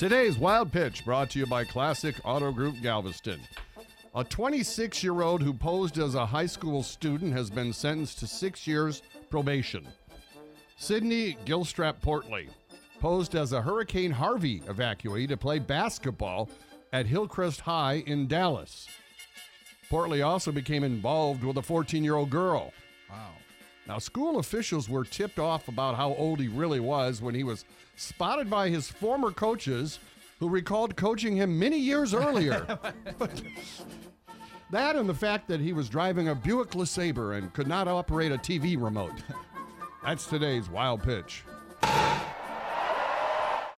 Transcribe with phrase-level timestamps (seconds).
[0.00, 3.38] Today's Wild Pitch brought to you by Classic Auto Group Galveston.
[4.14, 8.26] A 26 year old who posed as a high school student has been sentenced to
[8.26, 9.86] six years probation.
[10.78, 12.48] Sidney Gilstrap Portley
[12.98, 16.48] posed as a Hurricane Harvey evacuee to play basketball
[16.94, 18.88] at Hillcrest High in Dallas.
[19.90, 22.72] Portley also became involved with a 14 year old girl.
[23.10, 23.32] Wow.
[23.86, 27.64] Now, school officials were tipped off about how old he really was when he was
[27.96, 29.98] spotted by his former coaches
[30.38, 32.66] who recalled coaching him many years earlier.
[34.70, 38.32] that and the fact that he was driving a Buick LeSabre and could not operate
[38.32, 39.12] a TV remote.
[40.04, 41.44] That's today's wild pitch.